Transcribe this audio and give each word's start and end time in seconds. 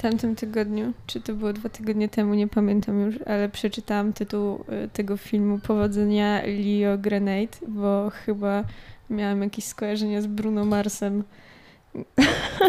tamtym 0.00 0.36
tygodniu, 0.36 0.92
czy 1.06 1.20
to 1.20 1.34
było 1.34 1.52
dwa 1.52 1.68
tygodnie 1.68 2.08
temu, 2.08 2.34
nie 2.34 2.48
pamiętam 2.48 3.00
już, 3.00 3.14
ale 3.26 3.48
przeczytałam 3.48 4.12
tytuł 4.12 4.54
y, 4.84 4.88
tego 4.92 5.16
filmu 5.16 5.58
Powodzenia 5.58 6.42
Leo 6.42 6.98
Grenade, 6.98 7.58
bo 7.68 8.10
chyba 8.10 8.64
miałam 9.10 9.42
jakieś 9.42 9.64
skojarzenia 9.64 10.22
z 10.22 10.26
Bruno 10.26 10.64
Marsem. 10.64 11.24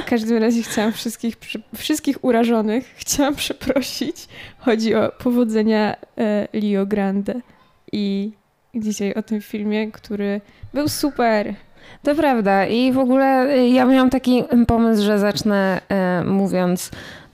W 0.01 0.05
każdym 0.05 0.37
razie 0.37 0.63
chciałam 0.63 0.91
wszystkich, 0.91 1.35
wszystkich 1.75 2.23
urażonych 2.23 2.85
chciałam 2.95 3.35
przeprosić. 3.35 4.27
Chodzi 4.57 4.95
o 4.95 5.11
powodzenia 5.19 5.95
e, 6.17 6.47
Leo 6.53 6.85
Grande. 6.85 7.33
I 7.91 8.31
dzisiaj 8.75 9.13
o 9.13 9.23
tym 9.23 9.41
filmie, 9.41 9.91
który 9.91 10.41
był 10.73 10.87
super. 10.87 11.53
To 12.03 12.15
prawda. 12.15 12.65
I 12.65 12.91
w 12.91 12.97
ogóle 12.97 13.55
y, 13.55 13.67
ja 13.67 13.85
miałam 13.85 14.09
taki 14.09 14.43
pomysł, 14.67 15.03
że 15.03 15.19
zacznę 15.19 15.81
mówiąc, 16.25 16.91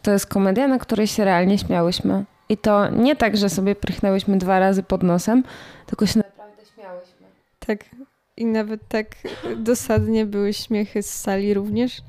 to 0.07 0.11
jest 0.11 0.27
komedia, 0.27 0.67
na 0.67 0.79
której 0.79 1.07
się 1.07 1.25
realnie 1.25 1.57
śmiałyśmy. 1.57 2.25
I 2.49 2.57
to 2.57 2.89
nie 2.89 3.15
tak, 3.15 3.37
że 3.37 3.49
sobie 3.49 3.75
prychnęłyśmy 3.75 4.37
dwa 4.37 4.59
razy 4.59 4.83
pod 4.83 5.03
nosem, 5.03 5.43
tylko 5.85 6.05
się 6.05 6.19
naprawdę 6.19 6.61
śmiałyśmy. 6.75 7.27
Tak. 7.59 7.85
I 8.37 8.45
nawet 8.45 8.87
tak 8.87 9.07
dosadnie 9.57 10.25
były 10.25 10.53
śmiechy 10.53 11.03
z 11.03 11.13
sali 11.13 11.53
również 11.53 12.01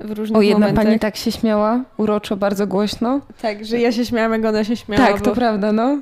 w 0.00 0.10
różnych 0.10 0.38
O, 0.38 0.42
jedna 0.42 0.66
momentach. 0.66 0.84
pani 0.84 0.98
tak 0.98 1.16
się 1.16 1.32
śmiała, 1.32 1.84
uroczo, 1.96 2.36
bardzo 2.36 2.66
głośno. 2.66 3.20
Tak, 3.42 3.64
że 3.64 3.78
ja 3.78 3.92
się 3.92 4.06
śmiałam, 4.06 4.32
jak 4.32 4.44
ona 4.44 4.64
się 4.64 4.76
śmiała. 4.76 5.06
Tak, 5.06 5.18
bo... 5.18 5.24
to 5.24 5.34
prawda, 5.34 5.72
no. 5.72 5.98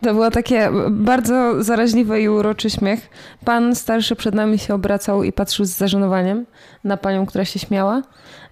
To 0.00 0.14
było 0.14 0.30
takie 0.30 0.70
bardzo 0.90 1.64
zaraźliwy 1.64 2.20
i 2.20 2.28
uroczy 2.28 2.70
śmiech. 2.70 3.08
Pan 3.44 3.74
starszy 3.74 4.16
przed 4.16 4.34
nami 4.34 4.58
się 4.58 4.74
obracał 4.74 5.24
i 5.24 5.32
patrzył 5.32 5.64
z 5.64 5.70
zażenowaniem 5.70 6.46
na 6.84 6.96
panią, 6.96 7.26
która 7.26 7.44
się 7.44 7.58
śmiała, 7.58 8.02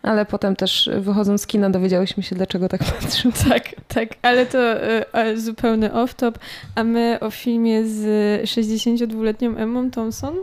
ale 0.03 0.27
potem 0.27 0.57
też 0.57 0.91
wychodząc 1.01 1.43
z 1.43 1.47
kina 1.47 1.71
dowiedziałyśmy 1.71 2.23
się, 2.23 2.37
dlaczego 2.37 2.69
tak 2.69 2.81
patrzył. 3.01 3.33
Tak, 3.49 3.63
tak, 3.89 4.09
ale 4.23 4.47
to 4.47 4.59
y, 5.29 5.41
zupełny 5.41 5.89
off-top. 5.89 6.33
A 6.75 6.85
my 6.85 7.19
o 7.21 7.31
filmie 7.31 7.87
z 7.87 8.03
62-letnią 8.45 9.57
Emmą 9.57 9.91
Thompson 9.91 10.35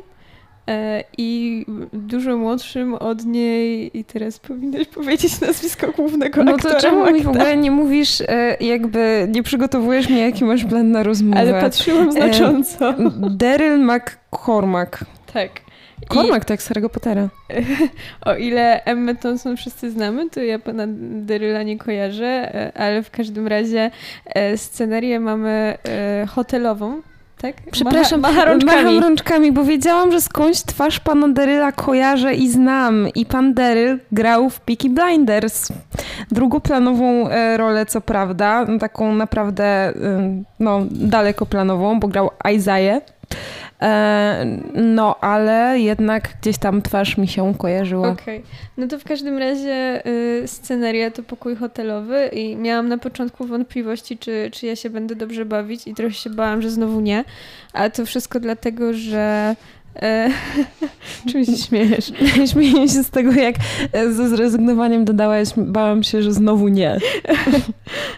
i 1.17 1.65
dużo 1.93 2.37
młodszym 2.37 2.93
od 2.93 3.25
niej 3.25 3.97
i 3.97 4.03
teraz 4.03 4.39
powinnaś 4.39 4.87
powiedzieć 4.87 5.41
nazwisko 5.41 5.91
głównego 5.91 6.43
no 6.43 6.51
aktora. 6.51 6.73
No 6.73 6.79
to 6.79 6.81
czemu 6.81 7.11
mi 7.11 7.23
w 7.23 7.27
ogóle 7.27 7.57
nie 7.57 7.71
mówisz, 7.71 8.21
e, 8.21 8.57
jakby 8.59 9.27
nie 9.31 9.43
przygotowujesz 9.43 10.09
mnie, 10.09 10.19
jaki 10.19 10.45
masz 10.45 10.65
plan 10.65 10.91
na 10.91 11.03
rozmowę? 11.03 11.39
Ale 11.39 11.61
patrzyłam 11.61 12.11
znacząco. 12.11 12.93
Daryl 13.29 13.79
McCormack. 13.79 14.99
Tak. 15.33 15.49
Cormac 16.09 16.45
to 16.45 16.53
jak 16.53 16.61
z 16.61 16.69
Harry'ego 16.69 16.89
Pottera. 16.89 17.29
O 18.25 18.35
ile 18.35 18.83
Emma 18.83 19.15
Thompson 19.15 19.57
wszyscy 19.57 19.91
znamy, 19.91 20.29
to 20.29 20.41
ja 20.41 20.59
pana 20.59 20.83
Daryla 21.21 21.63
nie 21.63 21.77
kojarzę, 21.77 22.55
e, 22.55 22.71
ale 22.77 23.03
w 23.03 23.11
każdym 23.11 23.47
razie 23.47 23.91
scenerię 24.55 25.19
mamy 25.19 25.77
hotelową, 26.27 27.01
tak? 27.41 27.55
Przepraszam, 27.71 28.19
macha, 28.19 28.33
macha 28.33 28.45
rączkami. 28.45 28.83
macham 28.83 28.99
rączkami, 28.99 29.51
bo 29.51 29.63
wiedziałam, 29.63 30.11
że 30.11 30.21
skądś 30.21 30.61
twarz 30.61 30.99
pana 30.99 31.27
Deryla 31.27 31.71
kojarzę 31.71 32.33
i 32.33 32.49
znam. 32.49 33.07
I 33.15 33.25
pan 33.25 33.53
Deryl 33.53 33.99
grał 34.11 34.49
w 34.49 34.59
Peaky 34.59 34.89
Blinders. 34.89 35.67
Drugoplanową 36.31 37.29
e, 37.29 37.57
rolę, 37.57 37.85
co 37.85 38.01
prawda, 38.01 38.65
taką 38.79 39.15
naprawdę 39.15 39.93
no, 40.59 40.81
dalekoplanową, 40.91 41.99
bo 41.99 42.07
grał 42.07 42.29
Isaiah. 42.55 43.01
E, 43.81 44.45
no, 44.73 45.19
ale 45.19 45.79
jednak 45.79 46.37
gdzieś 46.41 46.57
tam 46.57 46.81
twarz 46.81 47.17
mi 47.17 47.27
się 47.27 47.53
kojarzyła. 47.57 48.09
Okej. 48.09 48.37
Okay. 48.39 48.49
No 48.77 48.87
to 48.87 48.99
w 48.99 49.03
każdym 49.03 49.37
razie 49.37 50.07
y, 50.07 50.47
sceneria 50.47 51.11
to 51.11 51.23
pokój 51.23 51.55
hotelowy 51.55 52.27
i 52.27 52.55
miałam 52.55 52.87
na 52.87 52.97
początku 52.97 53.45
wątpliwości, 53.45 54.17
czy, 54.17 54.49
czy 54.53 54.65
ja 54.65 54.75
się 54.75 54.89
będę 54.89 55.15
dobrze 55.15 55.45
bawić 55.45 55.87
i 55.87 55.93
trochę 55.93 56.13
się 56.13 56.29
bałam, 56.29 56.61
że 56.61 56.69
znowu 56.69 57.01
nie. 57.01 57.23
A 57.73 57.89
to 57.89 58.05
wszystko 58.05 58.39
dlatego, 58.39 58.93
że 58.93 59.55
E, 60.01 60.29
czym 61.31 61.45
się 61.45 61.57
śmiejesz? 61.57 62.11
Śmieję 62.51 62.89
się 62.89 63.03
z 63.03 63.09
tego, 63.09 63.31
jak 63.31 63.55
e, 63.93 64.11
ze 64.11 64.29
zrezygnowaniem 64.29 65.05
dodałaś, 65.05 65.49
bałam 65.57 66.03
się, 66.03 66.21
że 66.21 66.33
znowu 66.33 66.67
nie. 66.67 66.97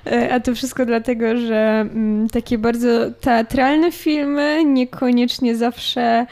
E, 0.05 0.33
a 0.33 0.39
to 0.39 0.55
wszystko 0.55 0.85
dlatego, 0.85 1.37
że 1.37 1.79
mm, 1.79 2.29
takie 2.29 2.57
bardzo 2.57 3.11
teatralne 3.11 3.91
filmy 3.91 4.65
niekoniecznie 4.65 5.55
zawsze 5.55 6.25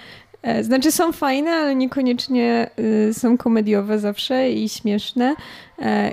znaczy 0.62 0.91
są 0.91 1.12
fajne, 1.12 1.52
ale 1.52 1.75
niekoniecznie 1.75 2.69
y, 3.09 3.13
są 3.13 3.38
komediowe 3.38 4.00
zawsze 4.00 4.50
i 4.50 4.69
śmieszne. 4.69 5.36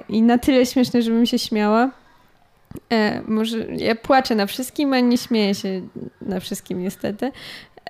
I 0.09 0.23
na 0.23 0.39
tyle 0.39 0.67
śmieszne, 0.67 1.03
żebym 1.03 1.27
się 1.27 1.39
śmiała. 1.39 1.91
Może 3.29 3.67
ja 3.77 3.95
płaczę 3.95 4.35
na 4.35 4.47
wszystkim, 4.47 4.93
a 4.93 5.01
nie 5.01 5.19
śmieję 5.19 5.55
się 5.55 5.83
na 6.21 6.41
wszystkim 6.41 6.83
niestety. 6.83 7.33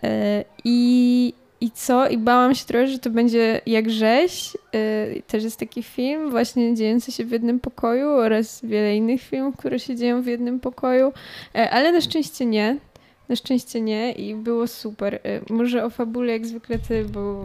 E, 0.02 0.44
I, 0.64 1.32
I 1.60 1.70
co? 1.70 2.08
I 2.08 2.18
bałam 2.18 2.54
się 2.54 2.64
trochę, 2.64 2.86
że 2.86 2.98
to 2.98 3.10
będzie 3.10 3.60
jak 3.66 3.90
rzeź. 3.90 4.56
E, 4.74 5.20
też 5.22 5.44
jest 5.44 5.60
taki 5.60 5.82
film 5.82 6.30
właśnie 6.30 6.74
dziejący 6.74 7.12
się 7.12 7.24
w 7.24 7.30
jednym 7.30 7.60
pokoju 7.60 8.08
oraz 8.08 8.64
wiele 8.64 8.96
innych 8.96 9.22
filmów, 9.22 9.56
które 9.56 9.78
się 9.78 9.96
dzieją 9.96 10.22
w 10.22 10.26
jednym 10.26 10.60
pokoju, 10.60 11.12
e, 11.54 11.70
ale 11.70 11.92
na 11.92 12.00
szczęście 12.00 12.46
nie. 12.46 12.76
Na 13.28 13.36
szczęście 13.36 13.80
nie 13.80 14.12
i 14.12 14.34
było 14.34 14.66
super. 14.66 15.20
Może 15.50 15.84
o 15.84 15.90
fabule 15.90 16.32
jak 16.32 16.46
zwykle 16.46 16.78
ty, 16.78 17.04
bo, 17.04 17.44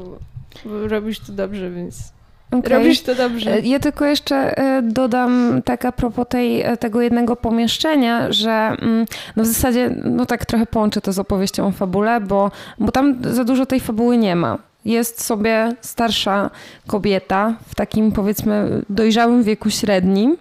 bo 0.66 0.88
robisz 0.88 1.20
to 1.20 1.32
dobrze, 1.32 1.72
więc 1.72 2.14
Okay. 2.52 2.78
Robisz 2.78 3.02
to 3.02 3.16
dobrze. 3.16 3.54
E, 3.54 3.60
ja 3.62 3.80
tylko 3.80 4.06
jeszcze 4.06 4.58
e, 4.58 4.82
dodam 4.82 5.62
tak 5.66 5.86
a 5.86 5.92
propos 5.92 6.28
tej, 6.30 6.62
e, 6.62 6.78
tego 6.78 7.02
jednego 7.02 7.36
pomieszczenia, 7.36 8.32
że 8.32 8.52
mm, 8.52 9.06
no 9.36 9.44
w 9.44 9.48
zasadzie 9.48 9.96
no 10.04 10.26
tak 10.26 10.46
trochę 10.46 10.66
połączę 10.66 11.02
to 11.02 11.14
z 11.14 11.20
opowieścią 11.20 11.68
o 11.68 11.72
fabule, 11.72 12.22
bo, 12.22 12.52
bo 12.80 12.92
tam 12.92 13.16
za 13.22 13.44
dużo 13.44 13.66
tej 13.66 13.80
fabuły 13.80 14.18
nie 14.18 14.36
ma. 14.36 14.58
Jest 14.86 15.24
sobie 15.24 15.74
starsza 15.82 16.50
kobieta 16.88 17.56
w 17.68 17.76
takim 17.76 18.12
powiedzmy 18.12 18.82
dojrzałym 18.90 19.44
wieku 19.44 19.70
średnim, 19.70 20.38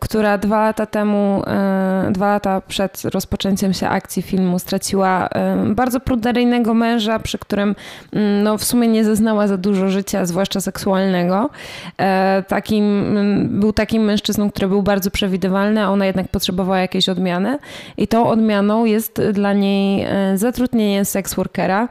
która 0.00 0.38
dwa 0.38 0.60
lata 0.60 0.86
temu, 0.86 1.42
e, 1.46 2.08
dwa 2.12 2.32
lata 2.32 2.60
przed 2.60 3.02
rozpoczęciem 3.04 3.72
się 3.72 3.88
akcji 3.88 4.22
filmu 4.22 4.58
straciła 4.58 5.28
e, 5.28 5.56
bardzo 5.74 6.00
pruderyjnego 6.00 6.74
męża, 6.74 7.18
przy 7.18 7.38
którym 7.38 7.74
mm, 8.12 8.42
no, 8.42 8.58
w 8.58 8.64
sumie 8.64 8.88
nie 8.88 9.04
zeznała 9.04 9.46
za 9.46 9.56
dużo 9.56 9.88
życia, 9.88 10.26
zwłaszcza 10.26 10.60
seksualnego. 10.60 11.50
E, 11.98 12.44
takim, 12.48 12.84
mm, 12.84 13.60
był 13.60 13.72
takim 13.72 14.02
mężczyzną, 14.02 14.50
który 14.50 14.68
był 14.68 14.82
bardzo 14.82 15.10
przewidywalny, 15.10 15.82
a 15.82 15.88
ona 15.88 16.06
jednak 16.06 16.28
potrzebowała 16.28 16.78
jakiejś 16.78 17.08
odmiany 17.08 17.58
i 17.96 18.08
tą 18.08 18.28
odmianą 18.28 18.84
jest 18.84 19.22
dla 19.32 19.52
niej 19.52 20.06
zatrudnienie 20.34 21.04
seksworkera, 21.04 21.88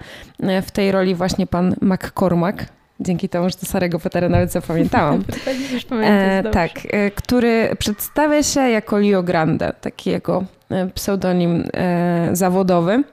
w 0.61 0.71
tej 0.71 0.91
roli 0.91 1.15
właśnie 1.15 1.47
pan 1.47 1.75
McCormack, 1.81 2.65
dzięki 3.01 3.29
temu, 3.29 3.49
że 3.49 3.55
to 3.55 3.65
Sarego 3.65 3.99
Pottera 3.99 4.29
nawet 4.29 4.51
zapamiętałam. 4.51 5.23
e, 6.03 6.43
tak, 6.51 6.71
e, 6.89 7.11
który 7.11 7.75
przedstawia 7.79 8.43
się 8.43 8.61
jako 8.61 8.97
Leo 8.97 9.23
Grande, 9.23 9.73
taki 9.81 10.09
jego 10.09 10.43
e, 10.69 10.87
pseudonim 10.87 11.63
e, 11.73 12.29
zawodowy. 12.33 13.03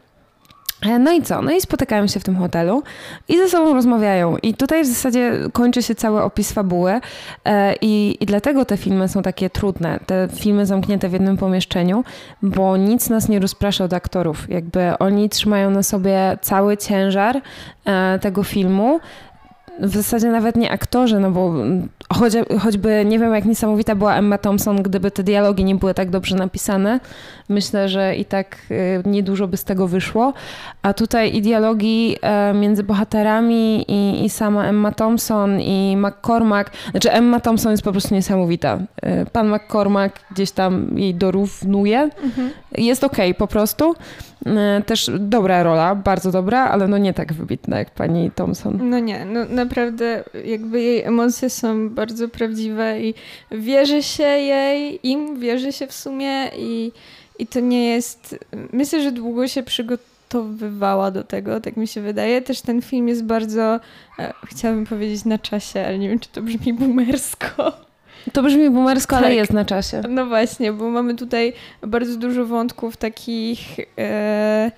E, 0.87 0.99
no 0.99 1.13
i 1.13 1.23
co? 1.23 1.43
No 1.43 1.53
i 1.53 1.61
spotykają 1.61 2.07
się 2.07 2.21
w 2.21 2.25
tym 2.25 2.37
hotelu 2.37 2.83
i 3.29 3.37
ze 3.37 3.49
sobą 3.49 3.75
rozmawiają. 3.75 4.37
I 4.37 4.55
tutaj 4.55 4.85
w 4.85 4.87
zasadzie 4.87 5.33
kończy 5.53 5.83
się 5.83 5.95
cały 5.95 6.23
opis 6.23 6.53
fabuły 6.53 7.01
e, 7.45 7.75
i, 7.81 8.17
i 8.21 8.27
dlatego 8.27 8.65
te 8.65 8.77
filmy 8.77 9.09
są 9.09 9.23
takie 9.23 9.51
trudne. 9.51 10.01
Te 10.07 10.29
filmy 10.35 10.67
zamknięte 10.67 11.09
w 11.09 11.13
jednym 11.13 11.37
pomieszczeniu, 11.37 12.05
bo 12.43 12.77
nic 12.77 13.11
nas 13.11 13.29
nie 13.29 13.39
rozprasza 13.39 13.85
od 13.85 13.93
aktorów. 13.93 14.51
Jakby 14.51 14.99
oni 14.99 15.29
trzymają 15.29 15.71
na 15.71 15.83
sobie 15.83 16.39
cały 16.41 16.77
ciężar 16.77 17.41
tego 18.21 18.43
filmu 18.45 19.01
w 19.81 19.97
zasadzie 19.97 20.29
nawet 20.29 20.57
nie 20.57 20.71
aktorzy, 20.71 21.21
no 21.21 21.31
bo 21.31 21.55
choć, 22.13 22.33
choćby 22.61 23.05
nie 23.05 23.19
wiem, 23.19 23.35
jak 23.35 23.45
niesamowita 23.45 23.95
była 23.95 24.17
Emma 24.17 24.39
Thompson, 24.39 24.83
gdyby 24.83 25.11
te 25.11 25.23
dialogi 25.23 25.65
nie 25.65 25.75
były 25.75 25.95
tak 25.95 26.11
dobrze 26.11 26.37
napisane, 26.37 27.01
myślę, 27.49 27.89
że 27.89 28.17
i 28.17 28.25
tak 28.25 28.57
y, 28.71 29.03
niedużo 29.09 29.49
by 29.49 29.57
z 29.57 29.65
tego 29.65 29.89
wyszło. 29.89 30.33
A 30.83 30.95
tutaj 30.95 31.37
i 31.37 31.43
dialogi 31.43 32.17
e, 32.23 32.55
między 32.55 32.83
bohaterami 32.83 33.85
i, 33.89 34.25
i 34.25 34.31
sama 34.31 34.65
Emma 34.65 34.93
Thompson 34.93 35.61
i 35.61 35.97
McCormack, 35.97 36.71
znaczy 36.91 37.13
Emma 37.13 37.41
Thompson 37.41 37.73
jest 37.73 37.83
po 37.83 37.93
prostu 37.93 38.15
niesamowita. 38.15 38.79
E, 39.03 39.27
pan 39.27 39.55
McCormack 39.55 40.21
gdzieś 40.31 40.51
tam 40.51 40.99
jej 40.99 41.15
dorównuje. 41.15 42.11
Mhm. 42.23 42.51
Jest 42.79 43.05
okej 43.05 43.31
okay, 43.31 43.39
po 43.39 43.47
prostu. 43.47 43.95
E, 44.47 44.83
też 44.87 45.11
dobra 45.19 45.63
rola, 45.63 45.95
bardzo 45.95 46.33
dobra, 46.33 46.65
ale 46.65 46.89
no 46.89 46.99
nie 46.99 47.15
tak 47.15 47.33
wybitna 47.33 47.79
jak 47.79 47.91
pani 47.91 48.31
Thompson. 48.31 48.91
No 48.91 48.99
nie, 48.99 49.25
no 49.25 49.45
naprawdę 49.45 50.25
jakby 50.45 50.81
jej 50.81 51.03
emocje 51.03 51.51
są 51.51 51.91
bardzo 51.91 52.29
prawdziwe 52.29 53.01
i 53.01 53.15
wierzy 53.51 54.03
się 54.03 54.25
jej, 54.25 55.01
im 55.09 55.41
wierzy 55.41 55.73
się 55.73 55.87
w 55.87 55.93
sumie 55.93 56.51
i, 56.57 56.93
i 57.39 57.47
to 57.47 57.61
nie 57.61 57.89
jest... 57.89 58.45
Myślę, 58.73 59.03
że 59.03 59.13
długo 59.13 59.49
się 59.49 59.63
przygotowywała 59.63 61.11
do 61.11 61.25
tego, 61.25 61.61
tak 61.61 61.77
mi 61.77 61.89
się 61.89 62.01
wydaje. 62.01 62.43
Też 62.43 62.61
ten 62.61 62.83
film 62.83 63.09
jest 63.09 63.25
bardzo, 63.25 63.81
e, 64.19 64.33
chciałabym 64.47 64.87
powiedzieć 64.87 65.25
na 65.25 65.39
czasie, 65.39 65.81
ale 65.87 65.99
nie 65.99 66.09
wiem, 66.09 66.19
czy 66.19 66.29
to 66.29 66.43
brzmi 66.43 66.73
boomersko 66.75 67.88
To 68.33 68.43
brzmi 68.43 68.71
boomersko, 68.71 69.17
Tak. 69.17 69.25
ale 69.25 69.35
jest 69.35 69.53
na 69.53 69.65
czasie. 69.65 70.03
No 70.09 70.27
właśnie, 70.27 70.73
bo 70.73 70.91
mamy 70.91 71.15
tutaj 71.15 71.53
bardzo 71.83 72.17
dużo 72.17 72.47
wątków 72.47 72.97
takich 72.97 73.59
e, 73.99 74.71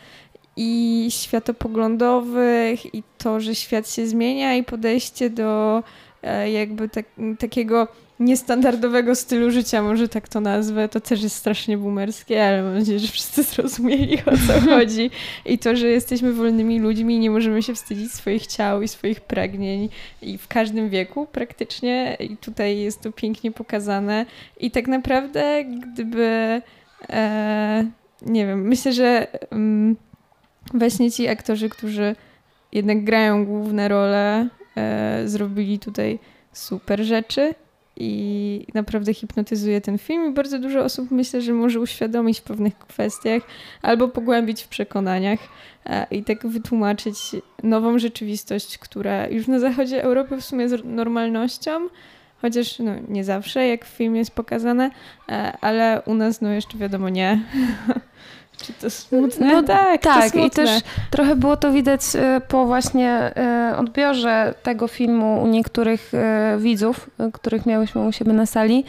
i 0.56 1.06
światopoglądowych, 1.10 2.94
i 2.94 3.02
to, 3.18 3.40
że 3.40 3.54
świat 3.54 3.90
się 3.90 4.06
zmienia, 4.06 4.54
i 4.54 4.64
podejście 4.64 5.30
do 5.30 5.82
e, 6.22 6.50
jakby 6.50 6.88
tak, 6.88 7.04
takiego 7.38 7.88
niestandardowego 8.20 9.14
stylu 9.14 9.50
życia, 9.50 9.82
może 9.82 10.08
tak 10.08 10.28
to 10.28 10.40
nazwę. 10.40 10.88
To 10.88 11.00
też 11.00 11.22
jest 11.22 11.36
strasznie 11.36 11.78
boomerskie, 11.78 12.46
ale 12.46 12.62
mam 12.62 12.78
nadzieję, 12.78 12.98
że 12.98 13.08
wszyscy 13.08 13.42
zrozumieli 13.42 14.18
o 14.18 14.30
co 14.46 14.60
chodzi. 14.70 15.10
I 15.44 15.58
to, 15.58 15.76
że 15.76 15.88
jesteśmy 15.88 16.32
wolnymi 16.32 16.80
ludźmi 16.80 17.14
i 17.14 17.18
nie 17.18 17.30
możemy 17.30 17.62
się 17.62 17.74
wstydzić 17.74 18.12
swoich 18.12 18.46
ciał 18.46 18.82
i 18.82 18.88
swoich 18.88 19.20
pragnień 19.20 19.88
i 20.22 20.38
w 20.38 20.48
każdym 20.48 20.88
wieku 20.88 21.26
praktycznie. 21.32 22.16
I 22.20 22.36
tutaj 22.36 22.78
jest 22.78 23.00
to 23.00 23.12
pięknie 23.12 23.52
pokazane. 23.52 24.26
I 24.60 24.70
tak 24.70 24.88
naprawdę, 24.88 25.64
gdyby. 25.64 26.62
E, 27.08 27.86
nie 28.26 28.46
wiem, 28.46 28.68
myślę, 28.68 28.92
że 28.92 29.26
mm, 29.50 29.96
właśnie 30.74 31.10
ci 31.10 31.28
aktorzy, 31.28 31.68
którzy 31.68 32.16
jednak 32.72 33.04
grają 33.04 33.44
główne 33.44 33.88
role, 33.88 34.48
e, 34.76 35.22
zrobili 35.24 35.78
tutaj 35.78 36.18
super 36.52 37.04
rzeczy 37.04 37.54
i 38.00 38.66
naprawdę 38.74 39.14
hipnotyzuje 39.14 39.80
ten 39.80 39.98
film 39.98 40.30
i 40.30 40.34
bardzo 40.34 40.58
dużo 40.58 40.80
osób 40.80 41.10
myślę, 41.10 41.42
że 41.42 41.52
może 41.52 41.80
uświadomić 41.80 42.40
w 42.40 42.42
pewnych 42.42 42.78
kwestiach 42.78 43.42
albo 43.82 44.08
pogłębić 44.08 44.62
w 44.62 44.68
przekonaniach 44.68 45.38
e, 45.86 46.06
i 46.10 46.24
tak 46.24 46.46
wytłumaczyć 46.46 47.16
nową 47.62 47.98
rzeczywistość, 47.98 48.78
która 48.78 49.28
już 49.28 49.46
na 49.46 49.58
zachodzie 49.58 50.02
Europy 50.02 50.36
w 50.36 50.44
sumie 50.44 50.62
jest 50.62 50.84
normalnością, 50.84 51.88
chociaż 52.42 52.78
no, 52.78 52.92
nie 53.08 53.24
zawsze, 53.24 53.66
jak 53.66 53.84
w 53.84 53.88
filmie 53.88 54.18
jest 54.18 54.34
pokazane, 54.34 54.90
e, 55.28 55.58
ale 55.60 56.02
u 56.06 56.14
nas 56.14 56.40
no 56.40 56.48
jeszcze 56.48 56.78
wiadomo 56.78 57.08
nie. 57.08 57.40
Czy 58.62 58.72
to 58.72 58.90
smutne? 58.90 59.52
No 59.54 59.62
tak, 59.62 60.02
to 60.02 60.08
Tak, 60.08 60.30
smutne. 60.30 60.46
i 60.46 60.50
też 60.50 60.70
trochę 61.10 61.36
było 61.36 61.56
to 61.56 61.72
widać 61.72 62.00
e, 62.14 62.40
po 62.48 62.66
właśnie 62.66 63.10
e, 63.10 63.74
odbiorze 63.78 64.54
tego 64.62 64.88
filmu 64.88 65.42
u 65.42 65.46
niektórych 65.46 66.14
e, 66.14 66.56
widzów, 66.58 67.10
których 67.32 67.66
miałyśmy 67.66 68.06
u 68.06 68.12
siebie 68.12 68.32
na 68.32 68.46
sali, 68.46 68.84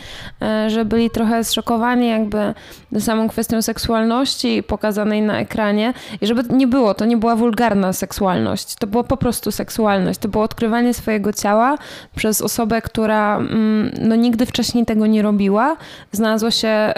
że 0.68 0.86
byli 0.86 1.10
trochę 1.10 1.44
zszokowani 1.44 2.08
jakby 2.08 2.54
samą 3.00 3.28
kwestią 3.28 3.62
seksualności 3.62 4.64
pokazanej 4.64 5.22
na 5.22 5.40
ekranie 5.40 5.94
i 6.22 6.28
żeby 6.28 6.44
nie 6.50 6.68
było, 6.68 6.94
to 6.94 7.06
nie 7.06 7.18
była 7.18 7.36
wulgarna 7.36 7.94
seksualność, 7.94 8.76
to 8.76 8.88
była 8.88 9.04
po 9.04 9.18
prostu 9.18 9.52
seksualność, 9.52 10.20
to 10.20 10.28
było 10.28 10.44
odkrywanie 10.44 10.94
swojego 10.94 11.34
ciała 11.34 11.78
przez 12.16 12.42
osobę, 12.42 12.82
która 12.82 13.38
mm, 13.38 13.92
no, 14.02 14.16
nigdy 14.16 14.46
wcześniej 14.46 14.86
tego 14.86 15.08
nie 15.08 15.22
robiła, 15.22 15.78
znalazła 16.12 16.52
się 16.52 16.94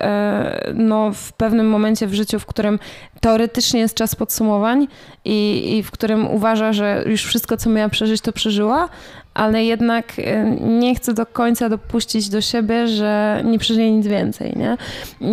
no, 0.74 1.12
w 1.14 1.34
pewnym 1.34 1.70
momencie 1.70 2.08
w 2.08 2.14
życiu, 2.14 2.40
w 2.40 2.46
którym 2.46 2.63
teoretycznie 3.22 3.80
jest 3.80 3.96
czas 3.96 4.16
podsumowań 4.16 4.88
i, 5.26 5.70
i 5.78 5.84
w 5.84 5.92
którym 5.92 6.28
uważa, 6.28 6.74
że 6.74 7.04
już 7.06 7.24
wszystko, 7.24 7.58
co 7.58 7.70
miała 7.70 7.90
przeżyć, 7.90 8.22
to 8.22 8.34
przeżyła, 8.34 8.90
ale 9.34 9.66
jednak 9.66 10.06
e, 10.18 10.46
nie 10.62 10.96
chce 10.96 11.14
do 11.14 11.26
końca 11.26 11.70
dopuścić 11.70 12.30
do 12.30 12.42
siebie, 12.42 12.88
że 12.88 13.42
nie 13.46 13.60
przeżyje 13.60 13.92
nic 13.92 14.08
więcej, 14.08 14.54
nie? 14.56 14.78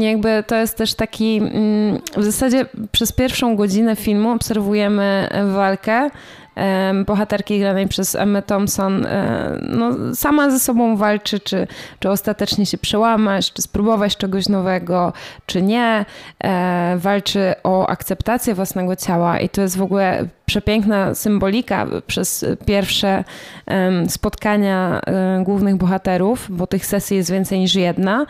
Jakby 0.09 0.45
to 0.47 0.57
jest 0.57 0.77
też 0.77 0.95
taki, 0.95 1.37
mm, 1.37 1.99
w 2.17 2.25
zasadzie 2.25 2.67
przez 2.93 3.13
pierwszą 3.13 3.57
godzinę 3.57 3.97
filmu 3.97 4.31
obserwujemy 4.31 5.29
walkę 5.53 5.95
em, 6.03 6.11
bohaterki 7.07 7.61
granej 7.61 7.89
przez 7.89 8.15
Emma 8.15 8.43
Thompson 8.43 9.07
e, 9.07 9.59
no, 9.63 10.15
sama 10.15 10.51
ze 10.51 10.61
sobą 10.61 10.97
walczy, 10.97 11.41
czy, 11.41 11.67
czy 11.99 12.11
ostatecznie 12.11 12.67
się 12.67 12.79
przełamać, 12.79 13.53
czy 13.53 13.63
spróbować 13.63 14.17
czegoś 14.17 14.49
nowego, 14.49 15.13
czy 15.47 15.63
nie. 15.63 16.05
E, 16.45 16.97
walczy 16.99 17.55
o 17.63 17.87
akceptację 17.87 18.55
własnego 18.55 18.97
ciała 18.97 19.41
i 19.41 19.49
to 19.49 19.63
jest 19.63 19.77
w 19.77 19.83
ogóle 19.83 20.27
przepiękna 20.47 21.15
symbolika 21.15 21.87
przez 22.07 22.45
pierwsze 22.67 23.25
spotkania 24.09 25.01
e, 25.07 25.43
głównych 25.45 25.77
bohaterów, 25.77 26.47
bo 26.51 26.67
tych 26.67 26.87
sesji 26.87 27.17
jest 27.17 27.33
więcej 27.33 27.59
niż 27.59 27.75
jedna. 27.75 28.27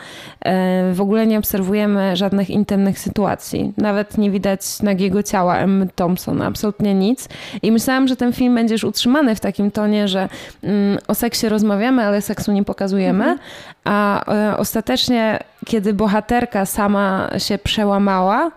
W 0.93 1.01
ogóle 1.01 1.27
nie 1.27 1.39
obserwujemy 1.39 2.17
żadnych 2.17 2.51
intymnych 2.51 2.99
sytuacji. 2.99 3.73
Nawet 3.77 4.19
nie 4.19 4.31
widać 4.31 4.83
nagiego 4.83 5.23
ciała 5.23 5.57
Emmy 5.57 5.89
Thompson, 5.95 6.43
absolutnie 6.43 6.95
nic. 6.95 7.29
I 7.63 7.73
myślałam, 7.73 8.09
że 8.09 8.17
ten 8.21 8.33
film 8.33 8.55
będzie 8.55 8.75
już 8.75 8.85
utrzymany 8.85 9.35
w 9.35 9.41
takim 9.41 9.71
tonie, 9.71 10.09
że 10.09 10.29
mm, 10.63 10.99
o 11.09 11.15
seksie 11.15 11.49
rozmawiamy, 11.49 12.05
ale 12.05 12.23
seksu 12.23 12.53
nie 12.53 12.65
pokazujemy. 12.65 13.39
A 13.85 14.25
e, 14.35 14.57
ostatecznie, 14.57 15.39
kiedy 15.67 15.95
bohaterka 15.95 16.67
sama 16.67 17.31
się 17.39 17.59
przełamała, 17.59 18.51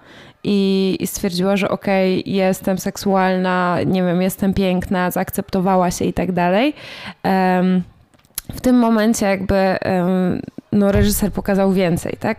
i, 0.46 0.98
i 1.00 1.08
stwierdziła, 1.08 1.58
że 1.58 1.70
okej, 1.70 2.24
jestem 2.26 2.78
seksualna, 2.78 3.78
nie 3.86 4.04
wiem, 4.04 4.22
jestem 4.22 4.54
piękna, 4.54 5.12
zaakceptowała 5.12 5.92
się 5.92 6.06
i 6.06 6.14
tak 6.14 6.32
dalej. 6.32 6.74
W 8.54 8.62
tym 8.62 8.76
momencie 8.80 9.26
jakby 9.26 9.78
no, 10.72 10.92
reżyser 10.92 11.32
pokazał 11.32 11.72
więcej, 11.72 12.18
tak? 12.20 12.38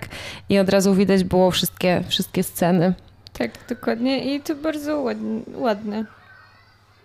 I 0.48 0.58
od 0.58 0.68
razu 0.68 0.94
widać 0.94 1.24
było 1.24 1.50
wszystkie, 1.50 2.02
wszystkie 2.08 2.42
sceny. 2.42 2.94
Tak, 3.38 3.50
dokładnie. 3.68 4.34
I 4.34 4.40
to 4.40 4.54
bardzo 4.54 5.00
ładne. 5.00 5.40
ładne. 5.54 6.04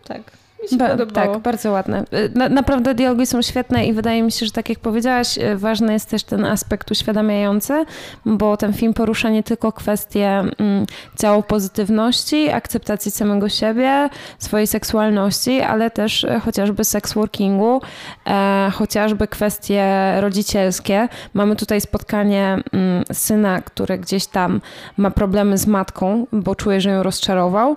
Tak, 0.04 0.22
mi 0.64 0.70
się 0.70 0.78
Ba- 0.78 0.90
podobało. 0.90 1.34
tak, 1.34 1.42
bardzo 1.44 1.72
ładne. 1.72 2.04
Y, 2.14 2.32
Na, 2.36 2.50
naprawdę 2.50 2.94
dialogi 2.96 3.26
są 3.26 3.42
świetne 3.42 3.86
i 3.86 3.94
wydaje 3.94 4.24
mi 4.24 4.32
się, 4.32 4.46
że 4.46 4.52
tak 4.52 4.70
jak 4.70 4.80
powiedziałaś, 4.80 5.38
y, 5.38 5.58
ważny 5.58 5.94
jest 5.94 6.10
też 6.10 6.24
ten 6.24 6.46
aspekt 6.46 6.92
uświadamiający, 6.92 7.86
bo 8.26 8.58
ten 8.58 8.74
film 8.74 8.94
porusza 8.94 9.30
nie 9.30 9.44
tylko 9.44 9.72
kwestię 9.72 10.28
mm, 10.30 10.86
ciało 11.20 11.44
pozytywności, 11.44 12.50
akceptacji 12.50 13.12
samego 13.12 13.50
siebie, 13.50 14.10
swojej 14.40 14.68
seksualności, 14.68 15.62
ale 15.62 15.92
też 15.92 16.24
y, 16.24 16.40
chociażby 16.40 16.84
seksworkingu, 16.86 17.82
e, 18.28 18.72
chociażby 18.74 19.28
kwestie 19.28 19.86
rodzicielskie. 20.20 21.08
Mamy 21.34 21.56
tutaj 21.56 21.82
spotkanie 21.82 22.58
mm, 22.74 23.04
syna, 23.14 23.62
który 23.62 23.98
gdzieś 23.98 24.26
tam 24.28 24.62
ma 24.98 25.12
problemy 25.12 25.58
z 25.58 25.68
matką, 25.68 26.28
bo 26.32 26.56
czuje, 26.56 26.82
że 26.82 26.90
ją 26.90 27.04
rozczarował 27.04 27.76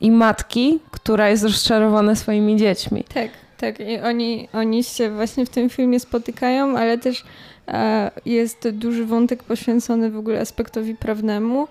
i 0.00 0.10
matki, 0.10 0.78
która 0.90 1.28
jest 1.28 1.44
rozczarowana 1.44 2.14
swoimi 2.14 2.56
dziećmi. 2.56 3.04
Tak, 3.14 3.30
tak. 3.58 3.80
I 3.80 3.98
oni, 3.98 4.48
oni 4.52 4.84
się 4.84 5.10
właśnie 5.10 5.46
w 5.46 5.50
tym 5.50 5.70
filmie 5.70 6.00
spotykają, 6.00 6.78
ale 6.78 6.98
też 6.98 7.24
e, 7.68 8.10
jest 8.26 8.68
duży 8.68 9.06
wątek 9.06 9.42
poświęcony 9.42 10.10
w 10.10 10.16
ogóle 10.16 10.40
aspektowi 10.40 10.94
prawnemu 10.94 11.68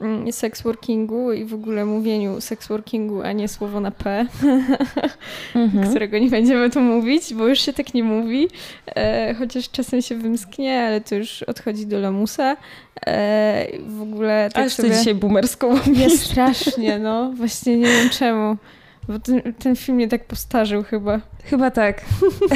mm, 0.00 0.32
sex 0.32 0.62
workingu 0.62 1.32
i 1.32 1.44
w 1.44 1.54
ogóle 1.54 1.84
mówieniu 1.84 2.40
sex 2.40 2.68
workingu, 2.68 3.22
a 3.22 3.32
nie 3.32 3.48
słowo 3.48 3.80
na 3.80 3.90
P, 3.90 4.26
Mhm. 5.54 5.90
którego 5.90 6.18
nie 6.18 6.30
będziemy 6.30 6.70
tu 6.70 6.80
mówić, 6.80 7.34
bo 7.34 7.48
już 7.48 7.60
się 7.60 7.72
tak 7.72 7.94
nie 7.94 8.04
mówi, 8.04 8.48
e, 8.86 9.34
chociaż 9.34 9.70
czasem 9.70 10.02
się 10.02 10.14
wymsknie, 10.14 10.82
ale 10.82 11.00
to 11.00 11.14
już 11.14 11.42
odchodzi 11.42 11.86
do 11.86 12.00
lamusa. 12.00 12.56
E, 13.06 13.66
w 13.86 14.02
ogóle 14.02 14.50
tak 14.54 14.66
Aż 14.66 14.76
ty 14.76 14.82
sobie... 14.82 14.94
dzisiaj 14.94 15.14
boomerską 15.14 15.74
Jest 16.04 16.22
strasznie, 16.24 16.98
no. 16.98 17.32
Właśnie 17.32 17.76
nie 17.76 17.86
wiem 17.86 18.10
czemu. 18.10 18.56
Bo 19.08 19.18
ten, 19.18 19.42
ten 19.58 19.76
film 19.76 19.96
mnie 19.96 20.08
tak 20.08 20.24
postarzył 20.24 20.82
chyba. 20.82 21.20
Chyba 21.44 21.70
tak. 21.70 22.00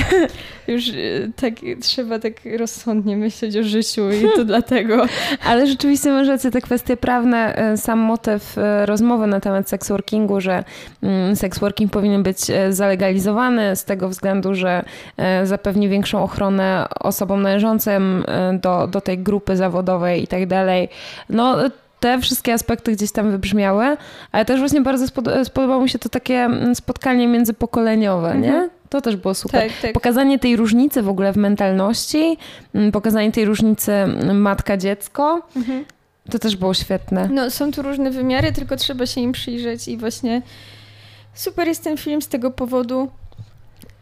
Już 0.68 0.88
e, 0.88 0.92
tak 1.36 1.54
trzeba 1.80 2.18
tak 2.18 2.32
rozsądnie 2.58 3.16
myśleć 3.16 3.56
o 3.56 3.62
życiu 3.62 4.10
i 4.10 4.36
to 4.36 4.44
dlatego. 4.54 5.06
Ale 5.44 5.66
rzeczywiście 5.66 6.10
masz 6.10 6.28
rację, 6.28 6.50
te 6.50 6.60
kwestie 6.60 6.96
prawne, 6.96 7.56
e, 7.56 7.76
sam 7.76 7.98
motyw 7.98 8.58
e, 8.58 8.86
rozmowy 8.86 9.26
na 9.26 9.40
temat 9.40 9.68
seksworkingu, 9.68 10.40
że 10.40 10.64
mm, 11.02 11.36
seksworking 11.36 11.92
powinien 11.92 12.22
być 12.22 12.38
zalegalizowany 12.70 13.76
z 13.76 13.84
tego 13.84 14.08
względu, 14.08 14.54
że 14.54 14.84
zapewni 15.44 15.88
większą 15.88 16.22
ochronę 16.22 16.86
osobom 17.00 17.42
należącym 17.42 18.24
do, 18.62 18.86
do 18.86 19.00
tej 19.00 19.18
grupy 19.18 19.56
zawodowej 19.56 20.22
i 20.22 20.26
tak 20.26 20.46
dalej. 20.46 20.88
No, 21.30 21.56
te 22.04 22.18
wszystkie 22.20 22.52
aspekty 22.54 22.92
gdzieś 22.92 23.12
tam 23.12 23.30
wybrzmiały, 23.30 23.96
ale 24.32 24.44
też 24.44 24.60
właśnie 24.60 24.80
bardzo 24.80 25.04
spod- 25.06 25.44
spodobało 25.44 25.82
mi 25.82 25.88
się 25.88 25.98
to 25.98 26.08
takie 26.08 26.34
mm, 26.34 26.74
spotkanie 26.74 27.28
międzypokoleniowe, 27.28 28.38
nie? 28.38 28.48
Mhm. 28.48 28.70
To 28.88 29.00
też 29.00 29.16
było 29.16 29.34
super. 29.34 29.62
Tak, 29.62 29.72
tak. 29.82 29.92
Pokazanie 29.92 30.38
tej 30.38 30.56
różnicy 30.56 31.02
w 31.02 31.08
ogóle 31.08 31.32
w 31.32 31.36
mentalności, 31.36 32.36
mm, 32.74 32.92
pokazanie 32.92 33.32
tej 33.32 33.44
różnicy 33.44 33.92
mm, 33.92 34.40
matka-dziecko, 34.40 35.42
Mhm. 35.56 35.84
to 36.30 36.38
też 36.38 36.56
było 36.56 36.74
świetne. 36.74 37.28
No, 37.32 37.50
są 37.50 37.72
tu 37.72 37.82
różne 37.82 38.10
wymiary, 38.10 38.52
tylko 38.52 38.76
trzeba 38.76 39.06
się 39.06 39.20
im 39.20 39.32
przyjrzeć 39.32 39.88
i 39.88 39.96
właśnie 39.96 40.42
super 41.34 41.68
jest 41.68 41.84
ten 41.84 41.96
film 41.96 42.22
z 42.22 42.28
tego 42.28 42.50
powodu. 42.50 43.08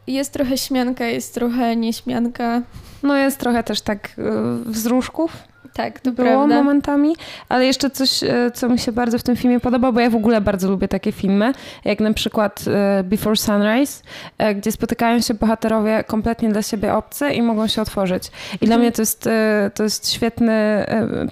Jest 0.06 0.32
trochę 0.32 0.58
śmianka, 0.58 1.04
jest 1.04 1.34
trochę 1.34 1.76
nieśmianka. 1.76 2.62
No 3.02 3.16
jest 3.16 3.38
trochę 3.38 3.62
też 3.64 3.80
tak 3.80 4.08
y, 4.18 4.70
wzruszków. 4.70 5.51
Tak, 5.74 6.00
to 6.00 6.12
było 6.12 6.28
prawda. 6.28 6.54
momentami, 6.56 7.16
ale 7.48 7.66
jeszcze 7.66 7.90
coś, 7.90 8.22
e, 8.22 8.50
co 8.54 8.68
mi 8.68 8.78
się 8.78 8.92
bardzo 8.92 9.18
w 9.18 9.22
tym 9.22 9.36
filmie 9.36 9.60
podoba, 9.60 9.92
bo 9.92 10.00
ja 10.00 10.10
w 10.10 10.14
ogóle 10.16 10.40
bardzo 10.40 10.70
lubię 10.70 10.88
takie 10.88 11.12
filmy, 11.12 11.52
jak 11.84 12.00
na 12.00 12.12
przykład 12.12 12.64
e, 12.66 13.02
Before 13.04 13.36
Sunrise, 13.36 14.02
e, 14.38 14.54
gdzie 14.54 14.72
spotykają 14.72 15.20
się 15.20 15.34
bohaterowie 15.34 16.04
kompletnie 16.06 16.48
dla 16.48 16.62
siebie 16.62 16.94
obcy 16.94 17.30
i 17.30 17.42
mogą 17.42 17.66
się 17.66 17.82
otworzyć. 17.82 18.24
I 18.54 18.66
dla 18.66 18.74
Mhm. 18.74 18.80
mnie 18.80 18.92
to 18.92 19.02
jest, 19.02 19.28
to 19.74 19.82
jest 19.82 20.12
świetny 20.12 20.52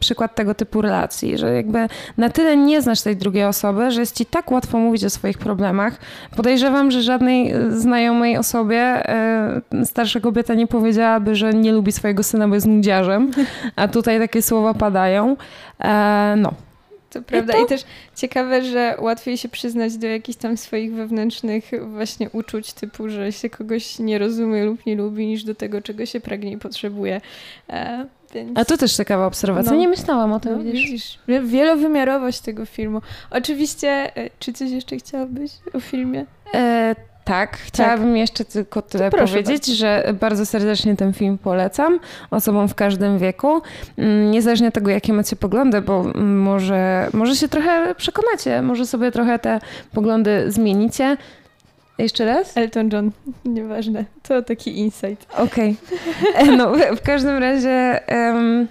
przykład 0.01 0.35
tego 0.35 0.55
typu 0.55 0.83
relacji, 0.83 1.39
że 1.39 1.55
jakby 1.55 1.89
na 2.17 2.29
tyle 2.31 2.57
nie 2.57 2.83
znasz 2.83 3.01
tej 3.01 3.17
drugiej 3.17 3.45
osoby, 3.45 3.91
że 3.91 4.01
jest 4.01 4.17
ci 4.17 4.27
tak 4.27 4.51
łatwo 4.51 4.79
mówić 4.79 5.05
o 5.05 5.11
swoich 5.11 5.39
problemach. 5.39 5.93
Podejrzewam, 6.37 6.91
że 6.91 7.03
żadnej 7.03 7.55
znajomej 7.69 8.37
osobie 8.39 9.03
starsza 9.85 10.21
kobieta 10.21 10.55
nie 10.55 10.67
powiedziałaby, 10.67 11.35
że 11.35 11.53
nie 11.53 11.73
lubi 11.73 11.93
swojego 11.93 12.23
syna, 12.23 12.49
bo 12.49 12.55
jest 12.55 12.67
nudziarzem, 12.67 13.31
a 13.77 13.89
tutaj 13.89 14.19
takie 14.31 14.43
słowa 14.43 14.75
padają. 14.75 15.37
E, 15.81 16.35
no. 16.39 16.53
To 17.11 17.23
prawda. 17.23 17.53
to- 17.53 17.63
I 17.65 17.67
też 17.67 17.85
ciekawe, 18.17 18.63
że 18.65 18.97
łatwiej 19.01 19.37
się 19.39 19.49
przyznać 19.49 19.97
do 19.97 20.07
jakichś 20.07 20.39
tam 20.39 20.57
swoich 20.57 20.95
wewnętrznych 20.95 21.71
właśnie 21.93 22.31
uczuć, 22.31 22.73
typu, 22.73 23.09
że 23.09 23.33
się 23.33 23.51
kogoś 23.51 23.99
nie 23.99 24.19
rozumie 24.19 24.65
lub 24.65 24.87
nie 24.87 24.97
lubi, 24.97 25.27
niż 25.27 25.45
do 25.45 25.55
tego, 25.55 25.83
czego 25.83 26.07
się 26.07 26.21
pragnie 26.21 26.53
i 26.53 26.59
potrzebuje. 26.59 27.21
E, 27.71 28.07
więc... 28.35 28.59
A 28.59 28.65
to 28.65 28.77
też 28.77 28.97
ciekawa 28.97 29.27
obserwacja. 29.27 29.73
No. 29.73 29.79
Nie 29.79 29.89
myślałam 29.89 30.33
o 30.33 30.41
tym, 30.41 30.53
No, 30.53 30.59
widzisz. 30.65 30.85
widzisz, 30.85 31.19
wie- 31.29 31.43
wielowymiarowość 31.43 32.41
tego 32.41 32.67
filmu. 32.67 33.01
Oczywiście, 33.31 34.17
e, 34.17 34.31
czy 34.39 34.53
coś 34.53 34.71
jeszcze 34.71 34.97
chciałabyś 34.97 35.51
o 35.75 35.81
filmie? 35.81 36.27
E, 36.55 36.95
tak, 37.31 37.57
chciałabym 37.59 38.17
jeszcze 38.17 38.45
tylko 38.45 38.83
tyle 38.83 39.11
powiedzieć, 39.11 39.67
że 39.67 40.15
bardzo 40.21 40.47
serdecznie 40.47 40.97
ten 40.97 41.13
film 41.13 41.39
polecam 41.39 41.99
osobom 42.31 42.69
w 42.69 42.75
każdym 42.75 43.19
wieku, 43.19 43.63
Mm, 43.99 44.31
niezależnie 44.31 44.69
od 44.69 44.75
tego, 44.75 44.91
jakie 44.91 45.13
macie 45.13 45.37
poglądy, 45.37 45.81
bo 45.81 46.01
mm, 46.01 46.41
może, 46.43 47.09
może 47.13 47.37
się 47.37 47.49
trochę 47.49 47.95
przekonacie, 47.95 48.63
może 48.63 48.87
sobie 48.87 49.11
trochę 49.11 49.39
te 49.39 49.61
poglądy 49.93 50.51
zmienicie. 50.53 51.17
Jeszcze 51.99 52.25
raz? 52.25 52.57
Elton 52.57 52.91
John, 52.93 53.11
nieważne. 53.45 54.05
To 54.23 54.43
taki 54.43 54.79
insight. 54.79 55.27
Okej. 55.37 55.77
E, 56.37 56.47
No, 56.47 56.73
w- 56.97 57.03
każdym 57.03 57.39
razie 57.39 58.09
em, 58.09 58.69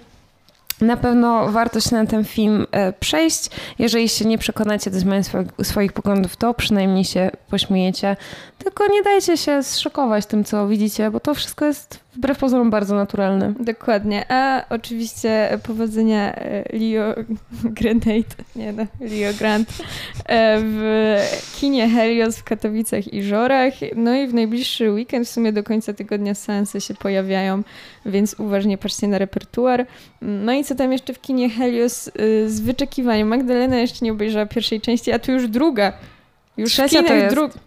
na 0.80 0.96
pewno 0.96 1.52
warto 1.52 1.80
się 1.80 1.94
na 1.96 2.06
ten 2.06 2.24
film 2.24 2.66
e, 2.72 2.92
przejść. 2.92 3.50
Jeżeli 3.78 4.08
się 4.08 4.24
nie 4.24 4.38
przekonacie 4.38 4.90
do 4.90 5.00
swoich, 5.00 5.46
swoich 5.62 5.92
poglądów, 5.92 6.36
to 6.36 6.54
przynajmniej 6.54 7.04
się 7.04 7.30
pośmiejecie. 7.48 8.16
Tylko 8.58 8.86
nie 8.86 9.02
dajcie 9.02 9.36
się 9.36 9.62
zszokować 9.62 10.26
tym, 10.26 10.44
co 10.44 10.68
widzicie, 10.68 11.10
bo 11.10 11.20
to 11.20 11.34
wszystko 11.34 11.64
jest 11.64 12.00
wbrew 12.16 12.38
pozorom 12.38 12.70
bardzo 12.70 12.94
naturalne. 12.94 13.54
Dokładnie. 13.60 14.24
A 14.28 14.64
oczywiście 14.68 15.58
powodzenia 15.62 16.34
e, 16.34 16.64
Leo 16.72 17.14
Grenade, 17.76 18.34
nie 18.56 18.72
no, 18.72 18.86
Leo 19.00 19.34
Grant 19.38 19.68
e, 20.28 20.58
w 20.60 21.56
kinie 21.60 21.88
Helios 21.88 22.36
w 22.38 22.44
Katowicach 22.44 23.12
i 23.14 23.22
Żorach. 23.22 23.74
No 23.96 24.14
i 24.14 24.26
w 24.26 24.34
najbliższy 24.34 24.90
weekend, 24.92 25.26
w 25.28 25.30
sumie 25.30 25.52
do 25.52 25.62
końca 25.62 25.92
tygodnia 25.92 26.34
seanse 26.34 26.80
się 26.80 26.94
pojawiają, 26.94 27.62
więc 28.06 28.34
uważnie 28.38 28.78
patrzcie 28.78 29.08
na 29.08 29.18
repertuar. 29.18 29.86
No 30.22 30.52
i 30.52 30.64
co 30.64 30.74
tam 30.74 30.92
jeszcze 30.92 31.14
w 31.14 31.20
kinie 31.20 31.50
Helios 31.50 32.08
y, 32.08 32.50
z 32.50 32.60
wyczekiwaniem. 32.60 33.28
Magdalena 33.28 33.76
jeszcze 33.76 34.04
nie 34.04 34.12
obejrzała 34.12 34.46
pierwszej 34.46 34.80
części, 34.80 35.12
a 35.12 35.18
tu 35.18 35.32
już 35.32 35.48
druga. 35.48 35.92
Już 36.56 36.70
Trzecia 36.72 37.02
w 37.02 37.04
kinach 37.06 37.08
to 37.08 37.14
jest. 37.14 37.36
dru- 37.36 37.58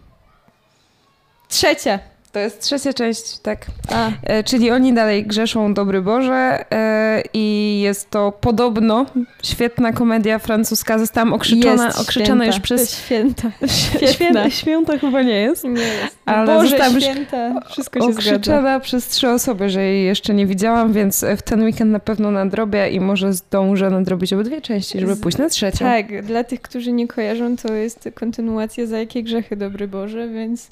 Trzecia. 1.48 1.98
To 2.34 2.40
jest 2.40 2.60
trzecia 2.60 2.92
część, 2.92 3.38
tak. 3.38 3.66
A, 3.92 4.10
E, 4.22 4.44
czyli 4.44 4.70
oni 4.70 4.92
dalej 4.92 5.26
grzeszą 5.26 5.74
Dobry 5.74 6.02
Boże 6.02 6.64
e, 6.72 7.22
i 7.34 7.80
jest 7.84 8.10
to 8.10 8.32
podobno 8.40 9.06
świetna 9.42 9.92
komedia 9.92 10.38
francuska. 10.38 10.98
Zostałam 10.98 11.32
okrzyczona, 11.32 11.86
jest 11.86 12.00
okrzyczona 12.00 12.44
święta. 12.44 12.56
już 12.56 12.60
przez... 12.60 12.94
Święta. 13.04 13.50
Święta. 13.66 14.12
Świetna. 14.12 14.50
Święta 14.50 14.98
chyba 14.98 15.22
nie 15.22 15.40
jest. 15.40 15.64
Nie 15.64 15.70
jest. 15.82 16.16
Ale 16.26 16.46
Boże, 16.46 16.76
święta. 17.00 17.60
Wszystko 17.70 18.00
się 18.00 18.12
zgadza. 18.12 18.18
okrzyczona 18.30 18.80
przez 18.80 19.08
trzy 19.08 19.28
osoby, 19.28 19.70
że 19.70 19.82
jej 19.82 20.04
jeszcze 20.04 20.34
nie 20.34 20.46
widziałam, 20.46 20.92
więc 20.92 21.24
w 21.36 21.42
ten 21.42 21.62
weekend 21.62 21.90
na 21.92 21.98
pewno 22.00 22.30
nadrobię 22.30 22.88
i 22.90 23.00
może 23.00 23.32
zdążę 23.32 23.90
nadrobić 23.90 24.32
obydwie 24.32 24.60
części, 24.60 25.00
żeby 25.00 25.14
Z- 25.14 25.20
pójść 25.20 25.38
na 25.38 25.48
trzecią. 25.48 25.78
Tak, 25.84 26.22
dla 26.26 26.44
tych, 26.44 26.60
którzy 26.60 26.92
nie 26.92 27.08
kojarzą, 27.08 27.56
to 27.56 27.72
jest 27.74 28.08
kontynuacja 28.14 28.86
Za 28.86 28.98
jakie 28.98 29.22
grzechy, 29.22 29.56
dobry 29.56 29.88
Boże, 29.88 30.28
więc 30.28 30.68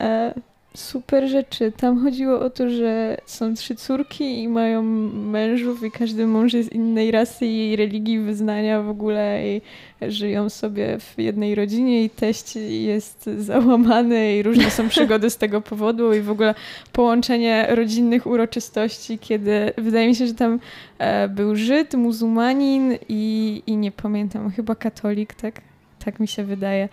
e, 0.00 0.34
super 0.74 1.28
rzeczy. 1.28 1.72
Tam 1.76 2.02
chodziło 2.02 2.40
o 2.40 2.50
to, 2.50 2.70
że 2.70 3.16
są 3.26 3.54
trzy 3.54 3.74
córki 3.74 4.42
i 4.42 4.48
mają 4.48 4.82
mężów 5.12 5.84
i 5.84 5.90
każdy 5.90 6.26
mąż 6.26 6.52
jest 6.52 6.72
innej 6.72 7.10
rasy 7.10 7.46
i 7.46 7.76
religii, 7.76 8.18
wyznania 8.18 8.82
w 8.82 8.88
ogóle 8.88 9.48
i 9.48 9.60
żyją 10.02 10.48
sobie 10.48 10.98
w 10.98 11.14
jednej 11.18 11.54
rodzinie 11.54 12.04
i 12.04 12.10
teść 12.10 12.56
jest 12.70 13.30
załamany 13.38 14.36
i 14.36 14.42
różne 14.42 14.70
są 14.70 14.88
przygody 14.94 15.30
z 15.30 15.36
tego 15.36 15.60
powodu 15.60 16.14
i 16.14 16.20
w 16.20 16.30
ogóle 16.30 16.54
połączenie 16.92 17.66
rodzinnych 17.70 18.26
uroczystości, 18.26 19.18
kiedy 19.18 19.72
wydaje 19.78 20.08
mi 20.08 20.14
się, 20.14 20.26
że 20.26 20.34
tam 20.34 20.60
e, 20.98 21.28
był 21.28 21.56
Żyd, 21.56 21.94
muzułmanin 21.94 22.98
i, 23.08 23.62
i 23.66 23.76
nie 23.76 23.92
pamiętam, 23.92 24.50
chyba 24.50 24.74
katolik, 24.74 25.34
tak? 25.34 25.60
Tak 26.04 26.20
mi 26.20 26.28
się 26.28 26.44
wydaje. 26.44 26.88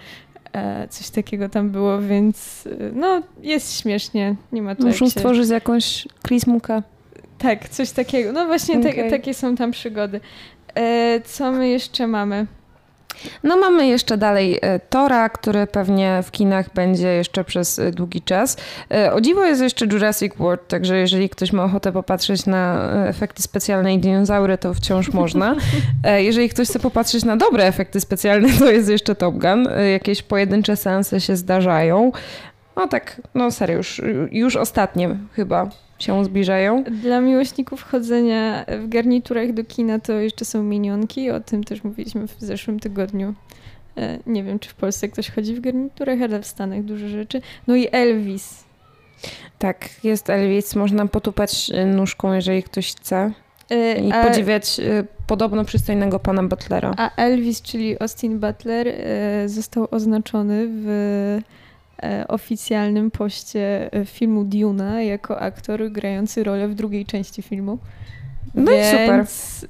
E, 0.58 0.88
coś 0.88 1.10
takiego 1.10 1.50
tam 1.50 1.70
było, 1.70 2.02
więc 2.02 2.68
e, 2.68 2.92
no 2.94 3.22
jest 3.42 3.82
śmiesznie, 3.82 4.36
nie 4.52 4.62
ma 4.62 4.76
tu 4.76 4.88
Muszą 4.88 5.10
stworzyć 5.10 5.50
jakąś 5.50 6.08
Chrismukę. 6.28 6.82
Tak, 7.38 7.70
coś 7.70 7.92
takiego. 7.92 8.32
No 8.32 8.46
właśnie 8.46 8.84
te, 8.84 8.90
Okej. 8.90 9.10
takie 9.10 9.34
są 9.34 9.56
tam 9.56 9.72
przygody. 9.72 10.20
E, 10.76 11.22
co 11.22 11.52
my 11.52 11.70
jeszcze 11.70 12.08
mamy? 12.08 12.48
No 13.44 13.58
mamy 13.58 13.88
jeszcze 13.88 14.18
dalej 14.18 14.60
e, 14.62 14.80
Tora, 14.80 15.30
który 15.30 15.68
pewnie 15.68 16.24
w 16.24 16.32
kinach 16.32 16.74
będzie 16.74 17.08
jeszcze 17.08 17.44
przez 17.44 17.80
e, 17.80 17.92
długi 17.92 18.22
czas. 18.22 18.58
E, 18.92 19.14
O 19.14 19.22
dziwo 19.22 19.46
jest 19.46 19.62
jeszcze 19.62 19.86
Jurassic 19.86 20.36
World, 20.36 20.68
także 20.68 20.98
jeżeli 20.98 21.30
ktoś 21.30 21.54
ma 21.54 21.64
ochotę 21.64 21.92
popatrzeć 21.92 22.46
na 22.46 22.92
efekty 23.08 23.42
specjalne 23.42 23.94
i 23.94 24.00
dinozaury, 24.00 24.58
to 24.58 24.74
wciąż 24.74 25.14
można. 25.14 25.56
Jeżeli 26.18 26.50
ktoś 26.50 26.68
chce 26.68 26.80
popatrzeć 26.80 27.26
na 27.26 27.38
dobre 27.38 27.64
efekty 27.64 28.00
specjalne, 28.00 28.50
to 28.60 28.72
jest 28.72 28.90
jeszcze 28.90 29.16
Top 29.16 29.36
Gun. 29.36 29.70
Jakieś 29.92 30.22
pojedyncze 30.22 30.76
seanse 30.76 31.22
się 31.22 31.36
zdarzają. 31.36 32.12
No 32.76 32.88
tak, 32.88 33.22
no 33.36 33.52
serio, 33.52 33.78
już, 33.78 34.02
już 34.32 34.56
ostatnie 34.56 35.16
chyba 35.34 35.70
się 36.00 36.26
zbliżają. 36.26 36.84
Dla 36.84 37.22
miłośników 37.22 37.84
chodzenia 37.84 38.66
w 38.82 38.88
garniturach 38.88 39.54
do 39.54 39.64
kina 39.64 40.00
to 40.00 40.14
jeszcze 40.14 40.46
są 40.46 40.64
minionki, 40.64 41.32
o 41.32 41.40
tym 41.40 41.64
też 41.64 41.84
mówiliśmy 41.84 42.28
w 42.28 42.36
zeszłym 42.40 42.80
tygodniu. 42.80 43.34
E, 43.98 44.20
Nie 44.26 44.44
wiem, 44.44 44.60
czy 44.60 44.70
w 44.70 44.76
Polsce 44.76 45.08
ktoś 45.08 45.30
chodzi 45.32 45.56
w 45.56 45.60
garniturach, 45.60 46.22
ale 46.22 46.42
w 46.42 46.46
Stanach 46.48 46.84
dużo 46.84 47.08
rzeczy. 47.08 47.42
No 47.68 47.76
i 47.76 47.88
Elvis. 47.92 48.64
Tak, 49.60 49.90
jest 50.04 50.30
Elvis, 50.30 50.76
można 50.76 51.08
potupać 51.08 51.72
e, 51.74 51.86
nóżką, 51.86 52.34
jeżeli 52.34 52.64
ktoś 52.64 52.96
chce. 52.96 53.32
E, 53.70 54.00
I 54.00 54.12
a- 54.12 54.24
podziwiać 54.28 54.82
podobno 55.28 55.66
przystojnego 55.66 56.20
pana 56.20 56.44
Butlera. 56.44 56.94
A 56.98 57.16
Elvis, 57.16 57.62
czyli 57.62 58.00
Austin 58.00 58.40
Butler, 58.40 58.88
został 59.46 59.88
oznaczony 59.92 60.68
w 60.70 61.40
oficjalnym 62.28 63.12
poście 63.12 63.94
e, 63.94 64.06
filmu 64.06 64.44
Duna 64.44 65.02
jako 65.02 65.40
aktor 65.40 65.92
grający 65.92 66.44
rolę 66.44 66.68
w 66.68 66.76
drugiej 66.76 67.06
części 67.06 67.42
filmu. 67.42 67.78
No 68.56 68.72
i 68.72 68.84
super. 68.84 69.16
Więc 69.16 69.66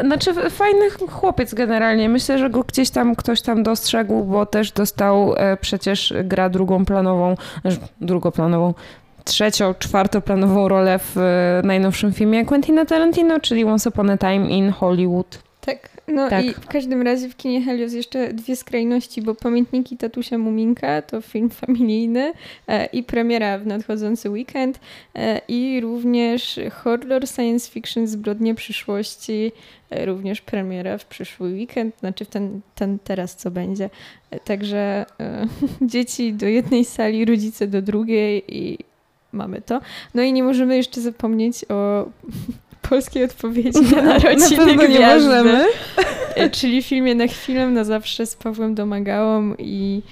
Znaczy 0.00 0.50
fajny 0.50 0.90
chłopiec 0.90 1.54
generalnie. 1.54 2.08
Myślę, 2.08 2.38
że 2.38 2.50
go 2.50 2.62
gdzieś 2.62 2.90
tam 2.90 3.16
ktoś 3.16 3.40
tam 3.40 3.62
dostrzegł, 3.62 4.24
bo 4.24 4.46
też 4.46 4.72
dostał 4.72 5.34
e, 5.36 5.56
przecież 5.56 6.14
gra 6.24 6.48
drugoplanową, 6.48 7.36
znaczy 7.62 7.78
drugoplanową, 8.00 8.74
trzecią, 9.24 9.74
czwartoplanową 9.78 10.68
rolę 10.68 10.98
w 10.98 11.18
e, 11.18 11.66
najnowszym 11.66 12.12
filmie 12.12 12.44
Quentina 12.44 12.84
Tarantino, 12.84 13.40
czyli 13.40 13.64
Once 13.64 13.90
Upon 13.90 14.10
a 14.10 14.18
Time 14.18 14.48
in 14.48 14.70
Hollywood. 14.70 15.38
No 16.08 16.30
Tak. 16.30 16.44
i 16.44 16.54
w 16.54 16.66
każdym 16.66 17.02
razie 17.02 17.28
w 17.28 17.36
kinie 17.36 17.62
Helios 17.62 17.92
jeszcze 17.92 18.32
dwie 18.32 18.56
skrajności, 18.56 19.22
bo 19.22 19.34
Pamiętniki 19.34 19.96
Tatusia 19.96 20.38
Muminka 20.38 21.02
to 21.02 21.20
film 21.20 21.50
familijny 21.50 22.32
e, 22.68 22.86
i 22.86 23.02
premiera 23.02 23.58
w 23.58 23.66
nadchodzący 23.66 24.30
weekend 24.30 24.80
e, 25.14 25.40
i 25.48 25.80
również 25.80 26.60
horror 26.72 27.28
science 27.28 27.70
fiction 27.70 28.06
Zbrodnie 28.06 28.54
przyszłości, 28.54 29.52
e, 29.90 30.06
również 30.06 30.40
premiera 30.40 30.98
w 30.98 31.04
przyszły 31.04 31.48
weekend, 31.48 31.98
znaczy 31.98 32.24
w 32.24 32.28
ten, 32.28 32.60
ten 32.74 32.98
teraz 33.04 33.36
co 33.36 33.50
będzie. 33.50 33.90
E, 34.30 34.40
także 34.40 35.06
e, 35.20 35.46
dzieci 35.92 36.32
do 36.32 36.46
jednej 36.46 36.84
sali, 36.84 37.24
rodzice 37.24 37.66
do 37.66 37.82
drugiej 37.82 38.44
i 38.48 38.78
mamy 39.32 39.62
to. 39.62 39.80
No 40.14 40.22
i 40.22 40.32
nie 40.32 40.42
możemy 40.42 40.76
jeszcze 40.76 41.00
zapomnieć 41.00 41.64
o 41.68 42.08
polskiej 42.88 43.24
odpowiedzi 43.24 43.80
na 43.96 44.02
narodziny 44.02 44.76
Na 44.76 44.86
nie 44.86 45.00
możemy. 45.00 45.66
E, 46.34 46.50
Czyli 46.50 46.82
filmie 46.82 47.14
na 47.14 47.26
chwilę, 47.26 47.68
na 47.68 47.84
zawsze 47.84 48.26
z 48.26 48.36
Pawłem 48.36 48.74
Domagałą 48.74 49.54
i 49.58 50.02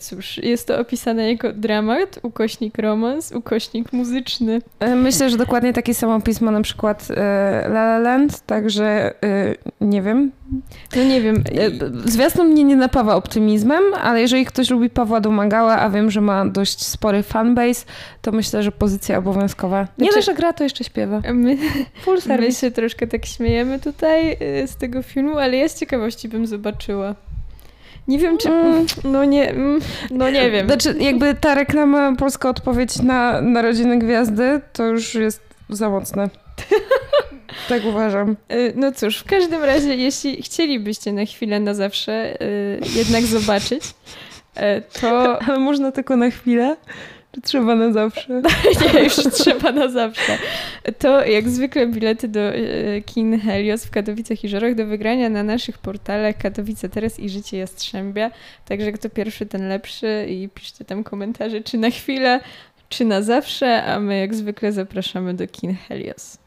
cóż, 0.00 0.38
jest 0.38 0.66
to 0.66 0.80
opisane 0.80 1.32
jako 1.32 1.52
dramat, 1.52 2.20
ukośnik 2.22 2.78
romans, 2.78 3.32
ukośnik 3.32 3.92
muzyczny. 3.92 4.62
E, 4.80 4.94
myślę, 4.94 5.30
że 5.30 5.36
dokładnie 5.36 5.72
taki 5.72 5.94
sam 5.94 6.10
opis 6.10 6.40
ma 6.40 6.50
na 6.50 6.60
przykład 6.60 7.08
e, 7.10 7.14
La 7.66 7.80
La 7.80 7.98
Land, 7.98 8.40
także 8.46 9.14
nie 9.80 10.02
wiem. 10.02 10.32
No 10.96 11.04
nie 11.04 11.20
wiem. 11.20 11.44
Zwiastun 12.04 12.48
mnie 12.48 12.64
nie 12.64 12.76
napawa 12.76 13.14
optymizmem, 13.14 13.82
ale 14.02 14.20
jeżeli 14.20 14.46
ktoś 14.46 14.70
lubi 14.70 14.90
Pawła 14.90 15.20
Domagała, 15.20 15.78
a 15.78 15.90
wiem, 15.90 16.10
że 16.10 16.20
ma 16.20 16.46
dość 16.46 16.86
spory 16.86 17.22
fanbase, 17.22 17.86
to 18.22 18.32
myślę, 18.32 18.62
że 18.62 18.72
pozycja 18.72 19.18
obowiązkowa. 19.18 19.80
Nie 19.80 19.86
znaczy, 20.04 20.14
dość, 20.14 20.26
że 20.26 20.34
gra, 20.34 20.52
to 20.52 20.64
jeszcze 20.64 20.84
śpiewa. 20.84 21.20
My, 21.34 21.56
Full 22.02 22.20
service. 22.20 22.48
my 22.48 22.52
się 22.54 22.70
troszkę 22.70 23.06
tak 23.06 23.26
śmiejemy 23.26 23.78
tutaj 23.78 24.36
z 24.66 24.76
tego 24.76 25.02
filmu, 25.02 25.38
ale 25.38 25.56
ja 25.56 25.68
z 25.68 25.80
ciekawości 25.80 26.28
bym 26.28 26.46
zobaczyła. 26.46 27.14
Nie 28.08 28.18
wiem, 28.18 28.38
czy. 28.38 28.48
Mm, 28.48 28.86
no 29.04 29.24
nie, 29.24 29.50
mm, 29.50 29.80
no 30.10 30.30
nie 30.30 30.50
wiem. 30.50 30.66
Znaczy, 30.66 30.94
jakby 31.00 31.34
ta 31.34 31.54
reklama, 31.54 32.16
polska 32.16 32.48
odpowiedź 32.48 33.02
na 33.02 33.40
Narodziny 33.40 33.98
Gwiazdy, 33.98 34.60
to 34.72 34.84
już 34.84 35.14
jest 35.14 35.42
za 35.68 35.90
mocne. 35.90 36.30
tak 37.68 37.84
uważam. 37.84 38.36
Y, 38.52 38.72
no 38.76 38.92
cóż, 38.92 39.18
w 39.18 39.24
każdym 39.24 39.64
razie, 39.64 39.94
jeśli 39.94 40.42
chcielibyście 40.42 41.12
na 41.12 41.24
chwilę, 41.24 41.60
na 41.60 41.74
zawsze 41.74 42.38
yy, 42.40 42.98
jednak 42.98 43.22
zobaczyć, 43.22 43.84
yy, 44.56 44.62
to. 45.00 45.38
Ale 45.48 45.58
można 45.58 45.92
tylko 45.92 46.16
na 46.16 46.30
chwilę? 46.30 46.76
Czy 47.32 47.40
trzeba 47.40 47.74
na 47.74 47.92
zawsze? 47.92 48.42
nie, 48.94 49.02
już 49.02 49.14
trzeba 49.14 49.72
na 49.72 49.88
zawsze. 49.88 50.38
To 50.98 51.24
jak 51.24 51.48
zwykle 51.48 51.86
bilety 51.86 52.28
do 52.28 52.40
e, 52.40 53.02
kin 53.02 53.40
Helios 53.40 53.84
w 53.84 53.90
Katowicach 53.90 54.44
i 54.44 54.48
Żorach 54.48 54.74
do 54.74 54.86
wygrania 54.86 55.28
na 55.28 55.42
naszych 55.42 55.78
portalach 55.78 56.36
Katowice 56.38 56.88
Teraz 56.88 57.20
i 57.20 57.28
Życie 57.28 57.58
Jastrzębia. 57.58 58.30
Także 58.64 58.92
kto 58.92 59.10
pierwszy, 59.10 59.46
ten 59.46 59.68
lepszy 59.68 60.26
i 60.28 60.48
piszcie 60.48 60.84
tam 60.84 61.04
komentarze, 61.04 61.60
czy 61.60 61.78
na 61.78 61.90
chwilę, 61.90 62.40
czy 62.88 63.04
na 63.04 63.22
zawsze, 63.22 63.84
a 63.84 64.00
my 64.00 64.18
jak 64.18 64.34
zwykle 64.34 64.72
zapraszamy 64.72 65.34
do 65.34 65.46
kin 65.46 65.74
Helios. 65.74 66.39